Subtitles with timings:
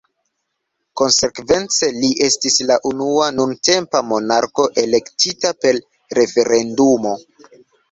[1.01, 5.81] Konsekvence, li estis la unua nuntempa monarko elektita per
[6.23, 7.17] referendumo.